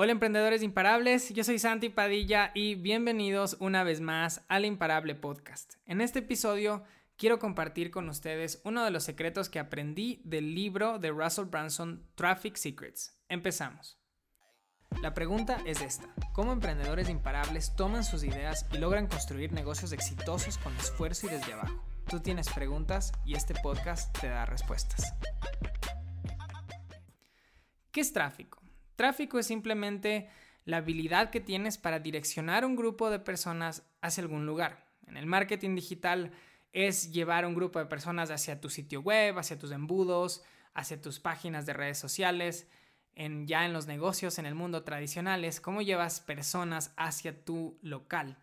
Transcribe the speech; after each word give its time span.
Hola 0.00 0.12
emprendedores 0.12 0.62
imparables, 0.62 1.30
yo 1.30 1.42
soy 1.42 1.58
Santi 1.58 1.88
Padilla 1.88 2.52
y 2.54 2.76
bienvenidos 2.76 3.56
una 3.58 3.82
vez 3.82 4.00
más 4.00 4.44
al 4.46 4.64
Imparable 4.64 5.16
Podcast. 5.16 5.74
En 5.86 6.00
este 6.00 6.20
episodio 6.20 6.84
quiero 7.16 7.40
compartir 7.40 7.90
con 7.90 8.08
ustedes 8.08 8.60
uno 8.62 8.84
de 8.84 8.92
los 8.92 9.02
secretos 9.02 9.48
que 9.48 9.58
aprendí 9.58 10.22
del 10.24 10.54
libro 10.54 11.00
de 11.00 11.10
Russell 11.10 11.46
Branson, 11.46 12.06
Traffic 12.14 12.54
Secrets. 12.54 13.18
Empezamos. 13.28 13.98
La 15.02 15.14
pregunta 15.14 15.58
es 15.66 15.82
esta. 15.82 16.14
¿Cómo 16.32 16.52
emprendedores 16.52 17.08
imparables 17.08 17.74
toman 17.74 18.04
sus 18.04 18.22
ideas 18.22 18.66
y 18.72 18.78
logran 18.78 19.08
construir 19.08 19.50
negocios 19.50 19.90
exitosos 19.90 20.58
con 20.58 20.76
esfuerzo 20.76 21.26
y 21.26 21.30
desde 21.30 21.54
abajo? 21.54 21.84
Tú 22.08 22.20
tienes 22.20 22.48
preguntas 22.50 23.10
y 23.24 23.34
este 23.34 23.54
podcast 23.64 24.16
te 24.16 24.28
da 24.28 24.46
respuestas. 24.46 25.12
¿Qué 27.90 28.00
es 28.00 28.12
tráfico? 28.12 28.57
Tráfico 28.98 29.38
es 29.38 29.46
simplemente 29.46 30.28
la 30.64 30.78
habilidad 30.78 31.30
que 31.30 31.38
tienes 31.38 31.78
para 31.78 32.00
direccionar 32.00 32.64
un 32.64 32.74
grupo 32.74 33.10
de 33.10 33.20
personas 33.20 33.88
hacia 34.00 34.24
algún 34.24 34.44
lugar. 34.44 34.88
En 35.06 35.16
el 35.16 35.24
marketing 35.24 35.76
digital 35.76 36.32
es 36.72 37.12
llevar 37.12 37.46
un 37.46 37.54
grupo 37.54 37.78
de 37.78 37.86
personas 37.86 38.32
hacia 38.32 38.60
tu 38.60 38.68
sitio 38.68 39.00
web, 39.00 39.38
hacia 39.38 39.56
tus 39.56 39.70
embudos, 39.70 40.42
hacia 40.74 41.00
tus 41.00 41.20
páginas 41.20 41.64
de 41.64 41.74
redes 41.74 41.96
sociales. 41.96 42.66
Ya 43.14 43.64
en 43.64 43.72
los 43.72 43.86
negocios, 43.86 44.40
en 44.40 44.46
el 44.46 44.56
mundo 44.56 44.82
tradicional, 44.82 45.44
es 45.44 45.60
cómo 45.60 45.80
llevas 45.80 46.18
personas 46.18 46.92
hacia 46.96 47.44
tu 47.44 47.78
local. 47.82 48.36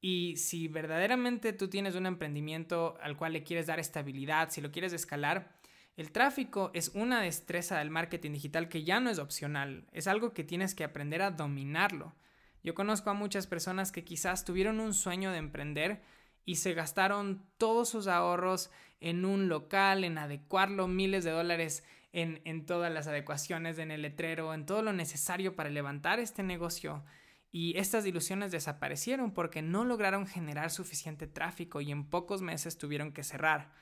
Y 0.00 0.38
si 0.38 0.68
verdaderamente 0.68 1.52
tú 1.52 1.68
tienes 1.68 1.96
un 1.96 2.06
emprendimiento 2.06 2.96
al 3.02 3.18
cual 3.18 3.34
le 3.34 3.42
quieres 3.42 3.66
dar 3.66 3.78
estabilidad, 3.78 4.48
si 4.48 4.62
lo 4.62 4.72
quieres 4.72 4.94
escalar, 4.94 5.54
el 5.96 6.12
tráfico 6.12 6.70
es 6.74 6.90
una 6.94 7.22
destreza 7.22 7.78
del 7.78 7.90
marketing 7.90 8.32
digital 8.32 8.68
que 8.68 8.84
ya 8.84 9.00
no 9.00 9.08
es 9.08 9.18
opcional, 9.18 9.86
es 9.92 10.06
algo 10.06 10.34
que 10.34 10.44
tienes 10.44 10.74
que 10.74 10.84
aprender 10.84 11.22
a 11.22 11.30
dominarlo. 11.30 12.14
Yo 12.62 12.74
conozco 12.74 13.08
a 13.10 13.14
muchas 13.14 13.46
personas 13.46 13.92
que 13.92 14.04
quizás 14.04 14.44
tuvieron 14.44 14.80
un 14.80 14.92
sueño 14.92 15.30
de 15.32 15.38
emprender 15.38 16.02
y 16.44 16.56
se 16.56 16.74
gastaron 16.74 17.46
todos 17.56 17.88
sus 17.88 18.08
ahorros 18.08 18.70
en 19.00 19.24
un 19.24 19.48
local, 19.48 20.04
en 20.04 20.18
adecuarlo, 20.18 20.86
miles 20.86 21.24
de 21.24 21.30
dólares 21.30 21.82
en, 22.12 22.42
en 22.44 22.66
todas 22.66 22.92
las 22.92 23.06
adecuaciones, 23.06 23.78
en 23.78 23.90
el 23.90 24.02
letrero, 24.02 24.52
en 24.52 24.66
todo 24.66 24.82
lo 24.82 24.92
necesario 24.92 25.56
para 25.56 25.70
levantar 25.70 26.18
este 26.20 26.42
negocio. 26.42 27.04
Y 27.52 27.78
estas 27.78 28.04
ilusiones 28.04 28.52
desaparecieron 28.52 29.32
porque 29.32 29.62
no 29.62 29.84
lograron 29.84 30.26
generar 30.26 30.70
suficiente 30.70 31.26
tráfico 31.26 31.80
y 31.80 31.90
en 31.90 32.04
pocos 32.04 32.42
meses 32.42 32.76
tuvieron 32.76 33.12
que 33.12 33.24
cerrar. 33.24 33.72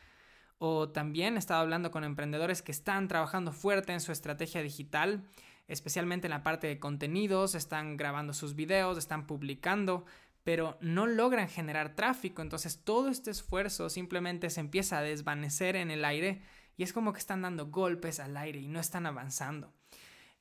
O 0.58 0.88
también 0.88 1.36
he 1.36 1.38
estado 1.38 1.60
hablando 1.60 1.91
con 1.91 2.05
emprendedores 2.05 2.62
que 2.62 2.72
están 2.72 3.08
trabajando 3.08 3.52
fuerte 3.52 3.92
en 3.92 4.00
su 4.00 4.12
estrategia 4.12 4.62
digital, 4.62 5.24
especialmente 5.69 6.27
en 6.27 6.30
la 6.30 6.42
parte 6.42 6.66
de 6.66 6.78
contenidos, 6.78 7.55
están 7.55 7.97
grabando 7.97 8.33
sus 8.33 8.55
videos, 8.55 8.98
están 8.98 9.27
publicando, 9.27 10.05
pero 10.42 10.77
no 10.80 11.06
logran 11.06 11.48
generar 11.48 11.94
tráfico. 11.94 12.42
Entonces 12.42 12.80
todo 12.84 13.08
este 13.08 13.30
esfuerzo 13.30 13.88
simplemente 13.88 14.50
se 14.50 14.60
empieza 14.60 14.98
a 14.98 15.02
desvanecer 15.02 15.77
en 15.77 15.91
el 15.91 16.05
aire 16.05 16.42
y 16.77 16.82
es 16.82 16.92
como 16.92 17.12
que 17.12 17.19
están 17.19 17.42
dando 17.42 17.66
golpes 17.66 18.20
al 18.20 18.36
aire 18.36 18.60
y 18.60 18.69
no 18.69 18.80
están 18.80 19.06
avanzando. 19.06 19.72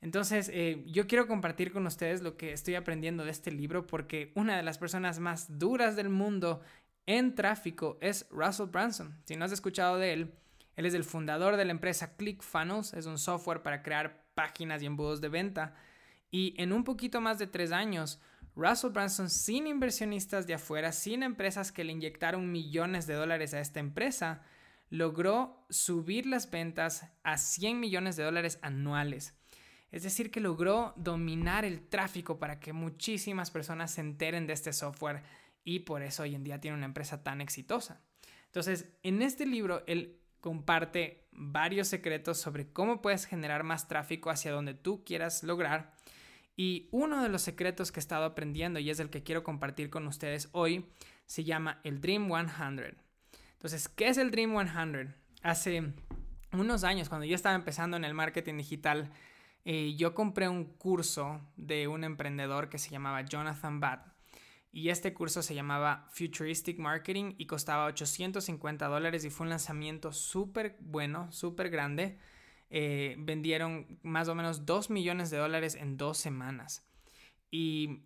Entonces, 0.00 0.50
eh, 0.52 0.84
yo 0.86 1.06
quiero 1.06 1.26
compartir 1.26 1.72
con 1.72 1.86
ustedes 1.86 2.20
lo 2.20 2.36
que 2.36 2.52
estoy 2.52 2.74
aprendiendo 2.74 3.24
de 3.24 3.30
este 3.30 3.50
libro 3.50 3.86
porque 3.86 4.32
una 4.34 4.54
de 4.54 4.62
las 4.62 4.76
personas 4.76 5.18
más 5.18 5.58
duras 5.58 5.96
del 5.96 6.10
mundo 6.10 6.60
en 7.06 7.34
tráfico 7.34 7.98
es 8.00 8.26
Russell 8.30 8.66
Branson. 8.66 9.16
Si 9.24 9.36
no 9.36 9.44
has 9.44 9.52
escuchado 9.52 9.98
de 9.98 10.12
él, 10.12 10.34
él 10.76 10.86
es 10.86 10.94
el 10.94 11.04
fundador 11.04 11.56
de 11.56 11.64
la 11.64 11.70
empresa 11.70 12.16
ClickFunnels, 12.16 12.94
es 12.94 13.06
un 13.06 13.18
software 13.18 13.62
para 13.62 13.82
crear 13.82 14.24
páginas 14.34 14.82
y 14.82 14.86
embudos 14.86 15.20
de 15.20 15.28
venta. 15.28 15.74
Y 16.30 16.54
en 16.60 16.72
un 16.72 16.84
poquito 16.84 17.20
más 17.20 17.38
de 17.38 17.46
tres 17.46 17.70
años, 17.70 18.20
Russell 18.56 18.90
Branson, 18.90 19.30
sin 19.30 19.66
inversionistas 19.66 20.46
de 20.46 20.54
afuera, 20.54 20.92
sin 20.92 21.22
empresas 21.22 21.72
que 21.72 21.84
le 21.84 21.92
inyectaron 21.92 22.50
millones 22.50 23.06
de 23.06 23.14
dólares 23.14 23.54
a 23.54 23.60
esta 23.60 23.80
empresa, 23.80 24.42
logró 24.90 25.64
subir 25.70 26.26
las 26.26 26.50
ventas 26.50 27.08
a 27.22 27.38
100 27.38 27.80
millones 27.80 28.16
de 28.16 28.24
dólares 28.24 28.58
anuales. 28.62 29.34
Es 29.90 30.02
decir, 30.02 30.30
que 30.30 30.40
logró 30.40 30.92
dominar 30.96 31.64
el 31.64 31.88
tráfico 31.88 32.38
para 32.38 32.58
que 32.58 32.72
muchísimas 32.72 33.50
personas 33.50 33.92
se 33.92 34.00
enteren 34.00 34.46
de 34.46 34.52
este 34.52 34.72
software 34.72 35.22
y 35.64 35.80
por 35.80 36.02
eso 36.02 36.22
hoy 36.22 36.34
en 36.34 36.44
día 36.44 36.60
tiene 36.60 36.76
una 36.76 36.86
empresa 36.86 37.22
tan 37.22 37.40
exitosa. 37.40 38.00
Entonces, 38.46 38.92
en 39.02 39.22
este 39.22 39.46
libro 39.46 39.82
él 39.86 40.20
comparte 40.40 41.26
varios 41.32 41.88
secretos 41.88 42.38
sobre 42.38 42.68
cómo 42.70 43.00
puedes 43.00 43.24
generar 43.24 43.64
más 43.64 43.88
tráfico 43.88 44.30
hacia 44.30 44.52
donde 44.52 44.74
tú 44.74 45.02
quieras 45.04 45.42
lograr. 45.42 45.94
Y 46.56 46.88
uno 46.92 47.22
de 47.22 47.30
los 47.30 47.42
secretos 47.42 47.90
que 47.90 47.98
he 47.98 48.02
estado 48.02 48.26
aprendiendo 48.26 48.78
y 48.78 48.90
es 48.90 49.00
el 49.00 49.10
que 49.10 49.22
quiero 49.22 49.42
compartir 49.42 49.90
con 49.90 50.06
ustedes 50.06 50.48
hoy 50.52 50.86
se 51.26 51.44
llama 51.44 51.80
el 51.82 52.00
Dream 52.00 52.28
100. 52.28 52.96
Entonces, 53.54 53.88
¿qué 53.88 54.08
es 54.08 54.18
el 54.18 54.30
Dream 54.30 54.52
100? 54.52 55.14
Hace 55.42 55.92
unos 56.52 56.84
años, 56.84 57.08
cuando 57.08 57.24
yo 57.24 57.34
estaba 57.34 57.54
empezando 57.54 57.96
en 57.96 58.04
el 58.04 58.14
marketing 58.14 58.58
digital, 58.58 59.10
eh, 59.64 59.94
yo 59.96 60.14
compré 60.14 60.48
un 60.48 60.64
curso 60.64 61.40
de 61.56 61.88
un 61.88 62.04
emprendedor 62.04 62.68
que 62.68 62.78
se 62.78 62.90
llamaba 62.90 63.22
Jonathan 63.22 63.80
Batt 63.80 64.13
y 64.74 64.88
este 64.88 65.14
curso 65.14 65.40
se 65.40 65.54
llamaba 65.54 66.08
Futuristic 66.10 66.80
Marketing 66.80 67.34
y 67.38 67.46
costaba 67.46 67.86
850 67.86 68.88
dólares 68.88 69.24
y 69.24 69.30
fue 69.30 69.44
un 69.44 69.50
lanzamiento 69.50 70.12
súper 70.12 70.76
bueno, 70.80 71.30
súper 71.30 71.70
grande. 71.70 72.18
Eh, 72.70 73.14
vendieron 73.20 74.00
más 74.02 74.26
o 74.26 74.34
menos 74.34 74.66
2 74.66 74.90
millones 74.90 75.30
de 75.30 75.36
dólares 75.36 75.76
en 75.76 75.96
dos 75.96 76.18
semanas. 76.18 76.84
¿Y 77.52 78.02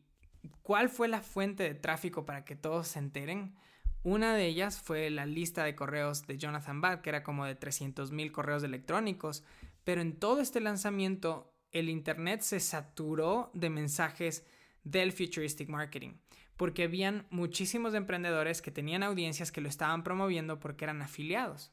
cuál 0.61 0.91
fue 0.91 1.09
la 1.09 1.23
fuente 1.23 1.63
de 1.63 1.75
tráfico 1.75 2.27
para 2.27 2.45
que 2.45 2.55
todos 2.55 2.89
se 2.89 2.99
enteren? 2.99 3.55
Una 4.03 4.35
de 4.35 4.45
ellas 4.45 4.79
fue 4.79 5.09
la 5.09 5.25
lista 5.25 5.65
de 5.65 5.75
correos 5.75 6.27
de 6.27 6.37
Jonathan 6.37 6.83
Bad, 6.83 7.01
que 7.01 7.09
era 7.09 7.23
como 7.23 7.47
de 7.47 7.55
300 7.55 8.13
mil 8.13 8.31
correos 8.31 8.63
electrónicos, 8.63 9.43
pero 9.85 10.03
en 10.03 10.19
todo 10.19 10.43
este 10.43 10.61
lanzamiento 10.61 11.51
el 11.73 11.89
Internet 11.89 12.43
se 12.43 12.61
saturó 12.61 13.51
de 13.55 13.71
mensajes 13.71 14.45
del 14.85 15.13
Futuristic 15.13 15.71
Marketing, 15.71 16.13
porque 16.59 16.83
habían 16.83 17.25
muchísimos 17.31 17.95
emprendedores 17.95 18.61
que 18.61 18.73
tenían 18.73 19.05
audiencias 19.05 19.53
que 19.53 19.61
lo 19.61 19.69
estaban 19.69 20.03
promoviendo 20.03 20.59
porque 20.59 20.85
eran 20.85 21.01
afiliados. 21.01 21.73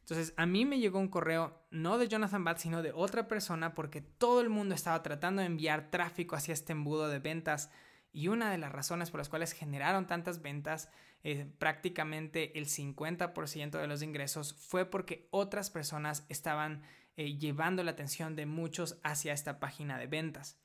Entonces 0.00 0.32
a 0.38 0.46
mí 0.46 0.64
me 0.64 0.80
llegó 0.80 0.98
un 0.98 1.08
correo 1.08 1.62
no 1.70 1.98
de 1.98 2.08
Jonathan 2.08 2.42
Batt, 2.42 2.58
sino 2.58 2.82
de 2.82 2.92
otra 2.92 3.28
persona 3.28 3.74
porque 3.74 4.00
todo 4.00 4.40
el 4.40 4.48
mundo 4.48 4.74
estaba 4.74 5.02
tratando 5.02 5.40
de 5.40 5.46
enviar 5.46 5.90
tráfico 5.90 6.34
hacia 6.34 6.54
este 6.54 6.72
embudo 6.72 7.08
de 7.08 7.18
ventas 7.18 7.70
y 8.10 8.28
una 8.28 8.50
de 8.50 8.56
las 8.56 8.72
razones 8.72 9.10
por 9.10 9.20
las 9.20 9.28
cuales 9.28 9.52
generaron 9.52 10.06
tantas 10.06 10.40
ventas, 10.40 10.88
eh, 11.24 11.46
prácticamente 11.58 12.58
el 12.58 12.66
50% 12.66 13.78
de 13.78 13.86
los 13.86 14.02
ingresos, 14.02 14.54
fue 14.54 14.86
porque 14.86 15.28
otras 15.30 15.68
personas 15.68 16.24
estaban 16.30 16.82
eh, 17.16 17.36
llevando 17.36 17.84
la 17.84 17.90
atención 17.90 18.34
de 18.34 18.46
muchos 18.46 18.98
hacia 19.02 19.34
esta 19.34 19.60
página 19.60 19.98
de 19.98 20.06
ventas. 20.06 20.58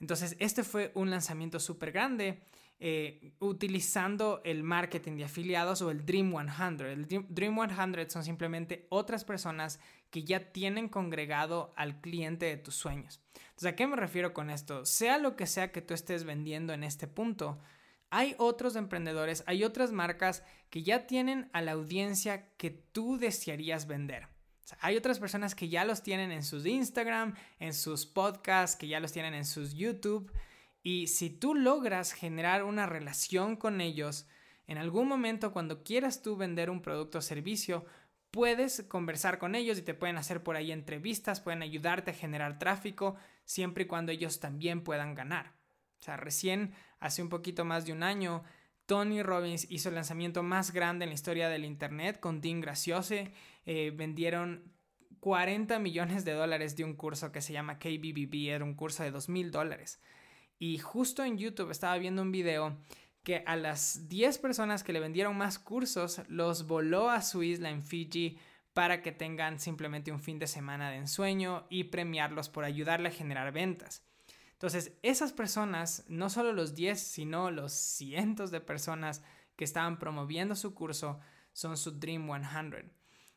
Entonces, 0.00 0.36
este 0.40 0.64
fue 0.64 0.92
un 0.94 1.10
lanzamiento 1.10 1.60
súper 1.60 1.92
grande 1.92 2.42
eh, 2.84 3.32
utilizando 3.38 4.40
el 4.42 4.64
marketing 4.64 5.12
de 5.12 5.24
afiliados 5.24 5.82
o 5.82 5.92
el 5.92 6.04
Dream 6.04 6.32
100. 6.32 6.80
El 6.80 7.06
Dream 7.06 7.56
100 7.56 8.10
son 8.10 8.24
simplemente 8.24 8.88
otras 8.88 9.24
personas 9.24 9.78
que 10.10 10.24
ya 10.24 10.50
tienen 10.50 10.88
congregado 10.88 11.72
al 11.76 12.00
cliente 12.00 12.46
de 12.46 12.56
tus 12.56 12.74
sueños. 12.74 13.20
Entonces, 13.34 13.68
¿a 13.68 13.76
qué 13.76 13.86
me 13.86 13.94
refiero 13.94 14.34
con 14.34 14.50
esto? 14.50 14.84
Sea 14.84 15.18
lo 15.18 15.36
que 15.36 15.46
sea 15.46 15.70
que 15.70 15.80
tú 15.80 15.94
estés 15.94 16.24
vendiendo 16.24 16.72
en 16.72 16.82
este 16.82 17.06
punto, 17.06 17.60
hay 18.10 18.34
otros 18.38 18.74
emprendedores, 18.74 19.44
hay 19.46 19.62
otras 19.62 19.92
marcas 19.92 20.42
que 20.68 20.82
ya 20.82 21.06
tienen 21.06 21.50
a 21.52 21.62
la 21.62 21.72
audiencia 21.72 22.48
que 22.56 22.70
tú 22.70 23.16
desearías 23.16 23.86
vender 23.86 24.28
hay 24.80 24.96
otras 24.96 25.18
personas 25.18 25.54
que 25.54 25.68
ya 25.68 25.84
los 25.84 26.02
tienen 26.02 26.32
en 26.32 26.42
sus 26.42 26.64
Instagram, 26.66 27.34
en 27.58 27.74
sus 27.74 28.06
podcasts, 28.06 28.76
que 28.76 28.88
ya 28.88 29.00
los 29.00 29.12
tienen 29.12 29.34
en 29.34 29.44
sus 29.44 29.74
YouTube. 29.74 30.32
Y 30.82 31.06
si 31.06 31.30
tú 31.30 31.54
logras 31.54 32.12
generar 32.12 32.64
una 32.64 32.86
relación 32.86 33.56
con 33.56 33.80
ellos, 33.80 34.26
en 34.66 34.78
algún 34.78 35.08
momento 35.08 35.52
cuando 35.52 35.82
quieras 35.82 36.22
tú 36.22 36.36
vender 36.36 36.70
un 36.70 36.82
producto 36.82 37.18
o 37.18 37.22
servicio, 37.22 37.84
puedes 38.30 38.82
conversar 38.88 39.38
con 39.38 39.54
ellos 39.54 39.78
y 39.78 39.82
te 39.82 39.94
pueden 39.94 40.16
hacer 40.16 40.42
por 40.42 40.56
ahí 40.56 40.72
entrevistas, 40.72 41.40
pueden 41.40 41.62
ayudarte 41.62 42.10
a 42.10 42.14
generar 42.14 42.58
tráfico, 42.58 43.16
siempre 43.44 43.84
y 43.84 43.86
cuando 43.86 44.10
ellos 44.10 44.40
también 44.40 44.82
puedan 44.82 45.14
ganar. 45.14 45.52
O 46.00 46.04
sea, 46.04 46.16
recién, 46.16 46.72
hace 46.98 47.22
un 47.22 47.28
poquito 47.28 47.64
más 47.64 47.84
de 47.84 47.92
un 47.92 48.02
año, 48.02 48.42
Tony 48.86 49.22
Robbins 49.22 49.70
hizo 49.70 49.88
el 49.88 49.94
lanzamiento 49.94 50.42
más 50.42 50.72
grande 50.72 51.04
en 51.04 51.10
la 51.10 51.14
historia 51.14 51.48
del 51.48 51.64
Internet 51.64 52.18
con 52.18 52.40
Dean 52.40 52.60
Graciose. 52.60 53.32
Eh, 53.66 53.92
vendieron 53.94 54.72
40 55.20 55.78
millones 55.78 56.24
de 56.24 56.32
dólares 56.32 56.74
de 56.74 56.84
un 56.84 56.94
curso 56.94 57.30
que 57.30 57.40
se 57.40 57.52
llama 57.52 57.78
KBBB, 57.78 58.48
era 58.48 58.64
un 58.64 58.74
curso 58.74 59.04
de 59.04 59.12
2 59.12 59.28
mil 59.28 59.52
dólares. 59.52 60.00
Y 60.62 60.78
justo 60.78 61.24
en 61.24 61.38
YouTube 61.38 61.72
estaba 61.72 61.98
viendo 61.98 62.22
un 62.22 62.30
video 62.30 62.78
que 63.24 63.42
a 63.48 63.56
las 63.56 64.08
10 64.08 64.38
personas 64.38 64.84
que 64.84 64.92
le 64.92 65.00
vendieron 65.00 65.36
más 65.36 65.58
cursos 65.58 66.22
los 66.28 66.68
voló 66.68 67.10
a 67.10 67.20
su 67.20 67.42
isla 67.42 67.68
en 67.68 67.82
Fiji 67.82 68.38
para 68.72 69.02
que 69.02 69.10
tengan 69.10 69.58
simplemente 69.58 70.12
un 70.12 70.20
fin 70.20 70.38
de 70.38 70.46
semana 70.46 70.88
de 70.92 70.98
ensueño 70.98 71.66
y 71.68 71.82
premiarlos 71.82 72.48
por 72.48 72.62
ayudarle 72.62 73.08
a 73.08 73.12
generar 73.12 73.50
ventas. 73.50 74.04
Entonces, 74.52 74.92
esas 75.02 75.32
personas, 75.32 76.04
no 76.06 76.30
solo 76.30 76.52
los 76.52 76.76
10, 76.76 76.96
sino 76.96 77.50
los 77.50 77.72
cientos 77.72 78.52
de 78.52 78.60
personas 78.60 79.24
que 79.56 79.64
estaban 79.64 79.98
promoviendo 79.98 80.54
su 80.54 80.74
curso, 80.74 81.18
son 81.52 81.76
su 81.76 81.98
Dream 81.98 82.28
100. 82.28 82.92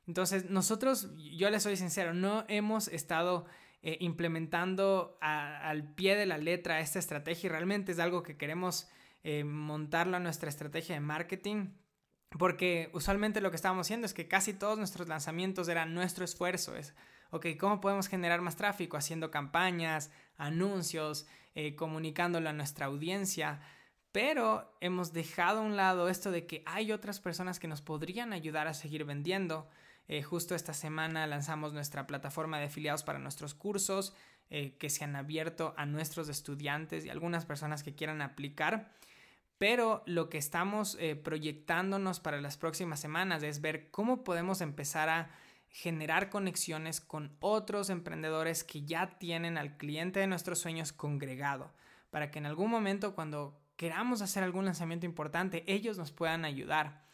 Entonces, 0.06 0.52
nosotros, 0.52 1.10
yo 1.18 1.50
les 1.50 1.64
soy 1.64 1.76
sincero, 1.76 2.14
no 2.14 2.46
hemos 2.50 2.88
estado 2.88 3.48
eh, 3.88 3.98
implementando 4.00 5.16
al 5.22 5.94
pie 5.94 6.16
de 6.16 6.26
la 6.26 6.40
letra 6.40 6.80
esta 6.80 6.98
estrategia 6.98 7.46
y 7.46 7.50
realmente 7.52 7.92
es 7.92 8.00
algo 8.00 8.24
que 8.24 8.36
queremos 8.36 8.90
eh, 9.24 9.44
montarlo 9.44 10.18
a 10.18 10.20
nuestra 10.20 10.50
estrategia 10.50 10.96
de 10.96 11.02
marketing. 11.02 11.68
Porque 12.32 12.90
usualmente 12.94 13.42
lo 13.42 13.52
que 13.52 13.58
estábamos 13.58 13.86
haciendo 13.86 14.08
es 14.08 14.16
que 14.16 14.28
casi 14.28 14.56
todos 14.56 14.80
nuestros 14.80 15.08
lanzamientos 15.08 15.68
eran 15.68 15.94
nuestro 15.94 16.26
esfuerzo. 16.26 16.76
Es, 16.76 16.96
ok, 17.30 17.46
¿cómo 17.60 17.80
podemos 17.80 18.08
generar 18.08 18.42
más 18.42 18.56
tráfico? 18.56 18.98
Haciendo 18.98 19.30
campañas, 19.30 20.10
anuncios, 20.36 21.28
eh, 21.54 21.76
comunicándolo 21.76 22.50
a 22.50 22.54
nuestra 22.54 22.88
audiencia. 22.88 23.62
Pero 24.16 24.74
hemos 24.80 25.12
dejado 25.12 25.60
a 25.60 25.64
un 25.64 25.76
lado 25.76 26.08
esto 26.08 26.32
de 26.32 26.48
que 26.48 26.64
hay 26.66 26.94
otras 26.94 27.20
personas 27.20 27.60
que 27.60 27.68
nos 27.68 27.82
podrían 27.82 28.32
ayudar 28.32 28.66
a 28.66 28.74
seguir 28.74 29.04
vendiendo. 29.04 29.68
Eh, 30.08 30.24
justo 30.24 30.56
esta 30.56 30.74
semana 30.74 31.28
lanzamos 31.28 31.74
nuestra 31.74 32.08
plataforma 32.08 32.58
de 32.58 32.68
afiliados 32.68 33.04
para 33.04 33.20
nuestros 33.20 33.54
cursos 33.54 34.16
eh, 34.50 34.78
que 34.80 34.90
se 34.90 35.04
han 35.04 35.18
abierto 35.18 35.74
a 35.76 35.86
nuestros 35.86 36.30
estudiantes 36.30 37.04
y 37.04 37.10
algunas 37.10 37.46
personas 37.46 37.84
que 37.84 37.94
quieran 37.94 38.22
aplicar. 38.22 38.96
Pero 39.58 40.02
lo 40.06 40.30
que 40.30 40.38
estamos 40.38 40.96
eh, 41.02 41.18
proyectándonos 41.18 42.22
para 42.22 42.40
las 42.40 42.56
próximas 42.56 43.02
semanas 43.02 43.44
es 43.44 43.60
ver 43.60 43.92
cómo 43.92 44.24
podemos 44.24 44.62
empezar 44.62 45.10
a 45.10 45.30
generar 45.68 46.30
conexiones 46.30 47.02
con 47.02 47.36
otros 47.42 47.90
emprendedores 47.90 48.64
que 48.64 48.86
ya 48.86 49.18
tienen 49.20 49.58
al 49.58 49.76
cliente 49.76 50.22
de 50.22 50.28
nuestros 50.28 50.60
sueños 50.60 50.94
congregado, 50.94 51.74
para 52.12 52.32
que 52.32 52.40
en 52.40 52.46
algún 52.46 52.72
momento 52.72 53.14
cuando 53.14 53.60
queramos 53.76 54.22
hacer 54.22 54.44
algún 54.44 54.66
lanzamiento 54.66 55.06
importante, 55.06 55.64
ellos 55.68 55.98
nos 55.98 56.12
puedan 56.12 56.46
ayudar. 56.46 57.06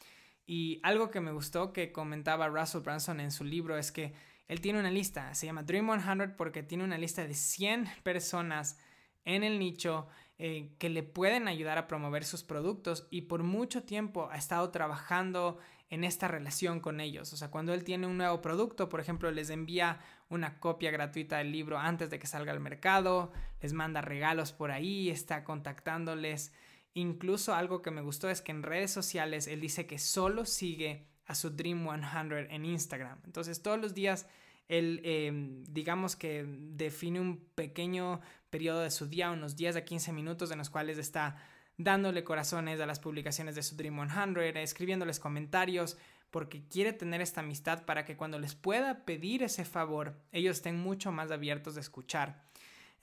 Y 0.46 0.80
algo 0.84 1.12
que 1.12 1.22
me 1.22 1.32
gustó 1.32 1.74
que 1.74 1.92
comentaba 1.92 2.50
Russell 2.50 2.82
Branson 2.82 3.20
en 3.20 3.32
su 3.32 3.44
libro 3.44 3.78
es 3.78 3.92
que 3.92 4.14
él 4.48 4.60
tiene 4.60 4.80
una 4.80 4.92
lista, 4.92 5.34
se 5.34 5.46
llama 5.46 5.64
Dream 5.64 6.02
100 6.02 6.36
porque 6.36 6.62
tiene 6.62 6.84
una 6.84 6.98
lista 6.98 7.26
de 7.26 7.34
100 7.34 7.88
personas 8.04 8.78
en 9.24 9.44
el 9.44 9.60
nicho 9.60 10.08
eh, 10.40 10.76
que 10.78 10.90
le 10.90 11.04
pueden 11.04 11.48
ayudar 11.48 11.78
a 11.78 11.88
promover 11.88 12.26
sus 12.26 12.44
productos 12.44 13.08
y 13.12 13.22
por 13.22 13.44
mucho 13.44 13.84
tiempo 13.84 14.28
ha 14.32 14.38
estado 14.38 14.70
trabajando 14.72 15.60
en 15.92 16.06
esta 16.06 16.30
relación 16.30 16.80
con 16.80 17.02
ellos. 17.02 17.32
O 17.34 17.38
sea, 17.38 17.52
cuando 17.52 17.74
él 17.74 17.84
tiene 17.84 18.08
un 18.08 18.18
nuevo 18.18 18.42
producto, 18.42 18.90
por 18.90 19.02
ejemplo, 19.02 19.30
les 19.30 19.50
envía 19.50 20.00
una 20.30 20.58
copia 20.60 20.90
gratuita 20.90 21.38
del 21.38 21.52
libro 21.52 21.78
antes 21.78 22.10
de 22.10 22.18
que 22.18 22.28
salga 22.28 22.54
al 22.54 22.62
mercado, 22.62 23.34
les 23.62 23.74
manda 23.74 24.02
regalos 24.02 24.54
por 24.54 24.72
ahí, 24.72 25.10
está 25.10 25.44
contactándoles. 25.44 26.54
Incluso 26.94 27.54
algo 27.54 27.82
que 27.82 27.92
me 27.92 28.02
gustó 28.02 28.30
es 28.30 28.42
que 28.42 28.54
en 28.54 28.64
redes 28.64 28.92
sociales 28.92 29.48
él 29.48 29.60
dice 29.60 29.86
que 29.86 30.00
solo 30.00 30.46
sigue 30.46 31.08
a 31.26 31.36
su 31.36 31.50
Dream 31.50 31.86
100 31.86 32.50
en 32.50 32.66
Instagram. 32.66 33.20
Entonces 33.26 33.62
todos 33.62 33.80
los 33.80 33.94
días 33.94 34.28
él, 34.70 35.02
em, 35.04 35.66
digamos 35.66 36.16
que 36.16 36.46
define 36.48 37.20
un 37.20 37.46
pequeño 37.54 38.22
periodo 38.50 38.80
de 38.80 38.92
su 38.92 39.08
día, 39.08 39.30
unos 39.30 39.58
10 39.58 39.76
a 39.76 39.84
15 39.84 40.14
minutos 40.14 40.52
en 40.52 40.58
los 40.58 40.70
cuales 40.70 40.98
está 40.98 41.36
dándole 41.78 42.24
corazones 42.24 42.80
a 42.80 42.86
las 42.86 43.00
publicaciones 43.00 43.56
de 43.56 43.64
su 43.64 43.76
Dream 43.76 44.10
100, 44.10 44.58
escribiéndoles 44.58 45.20
comentarios, 45.20 45.98
porque 46.30 46.64
quiere 46.68 46.94
tener 46.94 47.22
esta 47.22 47.42
amistad 47.42 47.86
para 47.86 48.06
que 48.06 48.16
cuando 48.16 48.40
les 48.40 48.56
pueda 48.56 49.04
pedir 49.04 49.44
ese 49.44 49.66
favor, 49.66 50.16
ellos 50.32 50.58
estén 50.58 50.80
mucho 50.80 51.12
más 51.12 51.32
abiertos 51.32 51.76
de 51.76 51.82
escuchar. 51.82 52.44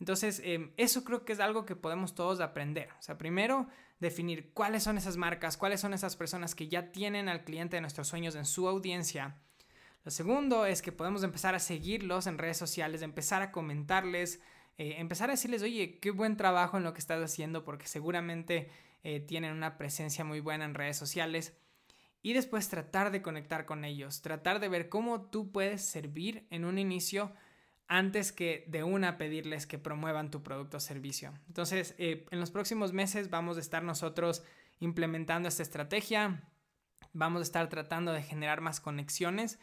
Entonces, 0.00 0.40
em, 0.44 0.72
eso 0.76 1.04
creo 1.04 1.24
que 1.24 1.32
es 1.32 1.40
algo 1.40 1.66
que 1.66 1.76
podemos 1.76 2.14
todos 2.14 2.40
aprender. 2.40 2.88
O 2.98 3.02
sea, 3.02 3.18
primero, 3.18 3.68
definir 4.00 4.52
cuáles 4.52 4.84
son 4.84 4.96
esas 4.96 5.16
marcas, 5.16 5.56
cuáles 5.56 5.80
son 5.80 5.92
esas 5.92 6.16
personas 6.16 6.54
que 6.54 6.68
ya 6.68 6.92
tienen 6.92 7.28
al 7.28 7.44
cliente 7.44 7.76
de 7.76 7.80
nuestros 7.80 8.08
sueños 8.08 8.36
en 8.36 8.46
su 8.46 8.68
audiencia 8.68 9.36
lo 10.08 10.10
segundo 10.10 10.64
es 10.64 10.80
que 10.80 10.90
podemos 10.90 11.22
empezar 11.22 11.54
a 11.54 11.58
seguirlos 11.58 12.26
en 12.26 12.38
redes 12.38 12.56
sociales, 12.56 13.02
empezar 13.02 13.42
a 13.42 13.52
comentarles, 13.52 14.40
eh, 14.78 14.94
empezar 14.98 15.28
a 15.28 15.32
decirles, 15.32 15.62
oye, 15.62 15.98
qué 15.98 16.10
buen 16.10 16.36
trabajo 16.36 16.76
en 16.76 16.84
lo 16.84 16.92
que 16.94 17.00
estás 17.00 17.22
haciendo, 17.22 17.64
porque 17.64 17.86
seguramente 17.86 18.70
eh, 19.02 19.20
tienen 19.20 19.52
una 19.52 19.76
presencia 19.76 20.24
muy 20.24 20.40
buena 20.40 20.64
en 20.64 20.74
redes 20.74 20.96
sociales. 20.96 21.56
Y 22.22 22.32
después 22.32 22.68
tratar 22.68 23.10
de 23.10 23.22
conectar 23.22 23.64
con 23.64 23.84
ellos, 23.84 24.22
tratar 24.22 24.60
de 24.60 24.68
ver 24.68 24.88
cómo 24.88 25.22
tú 25.22 25.52
puedes 25.52 25.84
servir 25.84 26.46
en 26.50 26.64
un 26.64 26.78
inicio 26.78 27.32
antes 27.88 28.32
que 28.32 28.64
de 28.68 28.84
una 28.84 29.18
pedirles 29.18 29.66
que 29.66 29.78
promuevan 29.78 30.30
tu 30.30 30.42
producto 30.42 30.76
o 30.76 30.80
servicio. 30.80 31.32
Entonces, 31.48 31.94
eh, 31.98 32.26
en 32.30 32.38
los 32.38 32.50
próximos 32.50 32.92
meses 32.92 33.30
vamos 33.30 33.56
a 33.56 33.60
estar 33.60 33.82
nosotros 33.82 34.44
implementando 34.78 35.48
esta 35.48 35.62
estrategia, 35.62 36.42
vamos 37.12 37.40
a 37.40 37.44
estar 37.44 37.68
tratando 37.68 38.12
de 38.12 38.22
generar 38.22 38.60
más 38.60 38.80
conexiones 38.80 39.58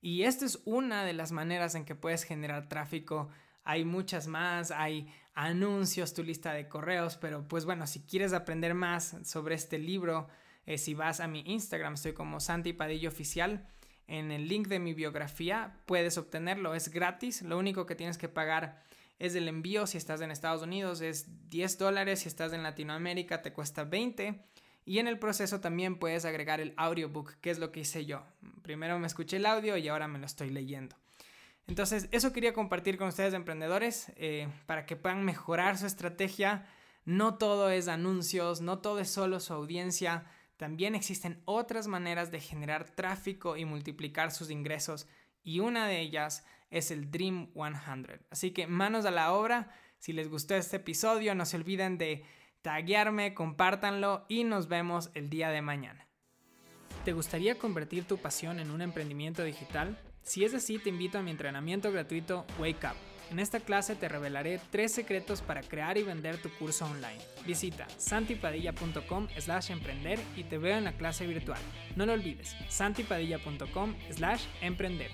y 0.00 0.24
esta 0.24 0.44
es 0.44 0.60
una 0.64 1.04
de 1.04 1.12
las 1.12 1.32
maneras 1.32 1.74
en 1.74 1.84
que 1.84 1.94
puedes 1.94 2.24
generar 2.24 2.68
tráfico. 2.68 3.28
Hay 3.68 3.84
muchas 3.84 4.28
más, 4.28 4.70
hay 4.70 5.12
anuncios, 5.34 6.14
tu 6.14 6.22
lista 6.22 6.54
de 6.54 6.68
correos, 6.68 7.18
pero 7.18 7.46
pues 7.46 7.66
bueno, 7.66 7.86
si 7.86 8.00
quieres 8.00 8.32
aprender 8.32 8.72
más 8.72 9.14
sobre 9.24 9.56
este 9.56 9.78
libro, 9.78 10.26
eh, 10.64 10.78
si 10.78 10.94
vas 10.94 11.20
a 11.20 11.28
mi 11.28 11.42
Instagram, 11.44 11.92
estoy 11.92 12.14
como 12.14 12.40
Santi 12.40 12.72
Padillo 12.72 13.10
Oficial. 13.10 13.68
En 14.06 14.30
el 14.30 14.48
link 14.48 14.68
de 14.68 14.78
mi 14.78 14.94
biografía 14.94 15.76
puedes 15.84 16.16
obtenerlo, 16.16 16.74
es 16.74 16.88
gratis, 16.88 17.42
lo 17.42 17.58
único 17.58 17.84
que 17.84 17.94
tienes 17.94 18.16
que 18.16 18.30
pagar 18.30 18.82
es 19.18 19.34
el 19.34 19.46
envío 19.48 19.86
si 19.86 19.98
estás 19.98 20.22
en 20.22 20.30
Estados 20.30 20.62
Unidos, 20.62 21.02
es 21.02 21.26
10 21.50 21.76
dólares, 21.76 22.20
si 22.20 22.28
estás 22.28 22.54
en 22.54 22.62
Latinoamérica 22.62 23.42
te 23.42 23.52
cuesta 23.52 23.84
20 23.84 24.40
y 24.86 24.98
en 24.98 25.08
el 25.08 25.18
proceso 25.18 25.60
también 25.60 25.98
puedes 25.98 26.24
agregar 26.24 26.62
el 26.62 26.72
audiobook, 26.78 27.34
que 27.42 27.50
es 27.50 27.58
lo 27.58 27.70
que 27.70 27.80
hice 27.80 28.06
yo. 28.06 28.24
Primero 28.62 28.98
me 28.98 29.08
escuché 29.08 29.36
el 29.36 29.44
audio 29.44 29.76
y 29.76 29.88
ahora 29.88 30.08
me 30.08 30.18
lo 30.18 30.24
estoy 30.24 30.48
leyendo. 30.48 30.96
Entonces, 31.68 32.08
eso 32.12 32.32
quería 32.32 32.54
compartir 32.54 32.96
con 32.96 33.08
ustedes, 33.08 33.34
emprendedores, 33.34 34.10
eh, 34.16 34.48
para 34.66 34.86
que 34.86 34.96
puedan 34.96 35.24
mejorar 35.24 35.76
su 35.76 35.86
estrategia. 35.86 36.66
No 37.04 37.36
todo 37.36 37.70
es 37.70 37.88
anuncios, 37.88 38.62
no 38.62 38.78
todo 38.78 39.00
es 39.00 39.10
solo 39.10 39.38
su 39.38 39.52
audiencia. 39.52 40.24
También 40.56 40.94
existen 40.94 41.42
otras 41.44 41.86
maneras 41.86 42.30
de 42.30 42.40
generar 42.40 42.88
tráfico 42.88 43.56
y 43.56 43.66
multiplicar 43.66 44.30
sus 44.32 44.50
ingresos. 44.50 45.06
Y 45.44 45.60
una 45.60 45.86
de 45.86 46.00
ellas 46.00 46.44
es 46.70 46.90
el 46.90 47.10
Dream 47.10 47.52
100. 47.52 48.22
Así 48.30 48.50
que 48.52 48.66
manos 48.66 49.04
a 49.04 49.10
la 49.10 49.32
obra. 49.32 49.70
Si 49.98 50.14
les 50.14 50.28
gustó 50.28 50.54
este 50.54 50.76
episodio, 50.76 51.34
no 51.34 51.44
se 51.44 51.56
olviden 51.56 51.98
de 51.98 52.24
taguearme, 52.62 53.34
compártanlo 53.34 54.24
y 54.28 54.44
nos 54.44 54.68
vemos 54.68 55.10
el 55.14 55.28
día 55.28 55.50
de 55.50 55.60
mañana. 55.60 56.06
¿Te 57.04 57.12
gustaría 57.12 57.58
convertir 57.58 58.04
tu 58.04 58.16
pasión 58.16 58.58
en 58.58 58.70
un 58.70 58.80
emprendimiento 58.80 59.42
digital? 59.44 59.98
Si 60.28 60.44
es 60.44 60.52
así, 60.52 60.78
te 60.78 60.90
invito 60.90 61.16
a 61.16 61.22
mi 61.22 61.30
entrenamiento 61.30 61.90
gratuito 61.90 62.44
Wake 62.58 62.86
Up. 62.86 62.96
En 63.30 63.38
esta 63.38 63.60
clase 63.60 63.96
te 63.96 64.10
revelaré 64.10 64.60
tres 64.70 64.92
secretos 64.92 65.40
para 65.40 65.62
crear 65.62 65.96
y 65.96 66.02
vender 66.02 66.36
tu 66.36 66.50
curso 66.50 66.84
online. 66.84 67.16
Visita 67.46 67.86
santipadilla.com 67.96 69.28
slash 69.38 69.70
emprender 69.70 70.20
y 70.36 70.44
te 70.44 70.58
veo 70.58 70.76
en 70.76 70.84
la 70.84 70.92
clase 70.92 71.26
virtual. 71.26 71.58
No 71.96 72.04
lo 72.04 72.12
olvides, 72.12 72.54
santipadilla.com 72.68 73.94
slash 74.10 74.44
emprender. 74.60 75.10